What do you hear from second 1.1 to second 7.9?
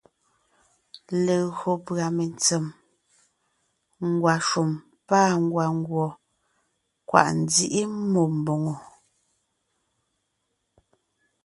Legÿo pʉ́a mentsèm, ngwàshùm pâ ngwàngùɔ, kwàʼ nzíʼi